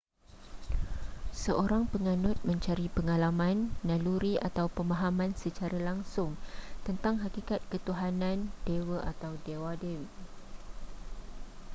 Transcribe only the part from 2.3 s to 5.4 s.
mencari pengalaman naluri atau pemahaman